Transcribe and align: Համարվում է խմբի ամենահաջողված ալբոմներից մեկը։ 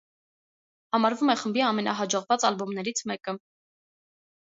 Համարվում 0.95 1.33
է 1.35 1.35
խմբի 1.43 1.65
ամենահաջողված 1.67 2.49
ալբոմներից 2.53 3.07
մեկը։ 3.15 3.41